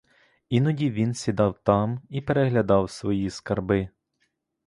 Іноді 0.49 0.89
він 0.91 1.13
сідав 1.13 1.59
там 1.63 2.01
і 2.09 2.21
переглядав 2.21 2.89
свої 2.91 3.29
скарби. 3.29 3.89